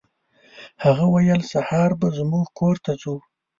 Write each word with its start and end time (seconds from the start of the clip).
هغه 0.83 1.05
ویل 1.13 1.41
سهار 1.51 1.91
به 1.99 2.07
زموږ 2.17 2.45
کور 2.59 2.75
ته 2.85 2.91
ځو. 3.01 3.15